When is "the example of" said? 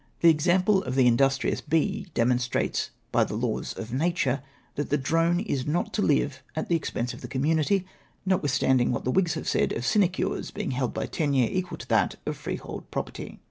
0.21-0.95